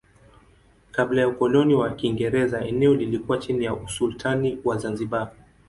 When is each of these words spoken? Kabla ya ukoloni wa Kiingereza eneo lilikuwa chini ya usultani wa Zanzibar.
Kabla 0.91 1.21
ya 1.21 1.27
ukoloni 1.27 1.73
wa 1.75 1.89
Kiingereza 1.89 2.61
eneo 2.65 2.93
lilikuwa 2.95 3.37
chini 3.37 3.65
ya 3.65 3.73
usultani 3.73 4.59
wa 4.65 4.77
Zanzibar. 4.77 5.31